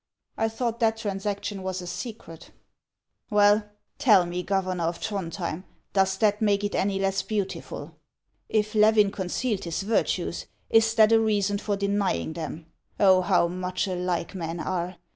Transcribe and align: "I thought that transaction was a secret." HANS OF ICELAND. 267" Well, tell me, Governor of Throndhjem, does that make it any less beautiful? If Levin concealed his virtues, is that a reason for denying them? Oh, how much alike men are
"I 0.37 0.49
thought 0.49 0.79
that 0.79 0.97
transaction 0.97 1.61
was 1.61 1.79
a 1.79 1.85
secret." 1.85 2.45
HANS 2.45 2.49
OF 3.33 3.37
ICELAND. 3.37 3.63
267" 3.99 4.13
Well, 4.17 4.19
tell 4.19 4.25
me, 4.25 4.41
Governor 4.41 4.83
of 4.85 4.99
Throndhjem, 4.99 5.63
does 5.93 6.17
that 6.17 6.41
make 6.41 6.63
it 6.63 6.73
any 6.73 6.97
less 6.97 7.21
beautiful? 7.21 7.95
If 8.49 8.73
Levin 8.73 9.11
concealed 9.11 9.65
his 9.65 9.83
virtues, 9.83 10.47
is 10.71 10.95
that 10.95 11.11
a 11.11 11.19
reason 11.19 11.59
for 11.59 11.77
denying 11.77 12.33
them? 12.33 12.65
Oh, 12.99 13.21
how 13.21 13.47
much 13.47 13.85
alike 13.85 14.33
men 14.33 14.59
are 14.59 14.97